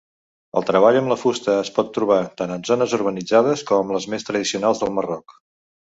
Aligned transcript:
El 0.59 0.63
treball 0.67 0.95
amb 1.01 1.11
la 1.13 1.17
fusta 1.23 1.57
es 1.65 1.69
pot 1.75 1.91
trobar 1.99 2.17
tant 2.41 2.55
en 2.57 2.65
zones 2.71 2.97
urbanitzades 3.01 3.65
com 3.73 3.93
en 3.93 3.97
les 3.99 4.09
més 4.15 4.27
tradicionals 4.31 4.83
del 4.85 4.95
Marroc. 5.01 5.37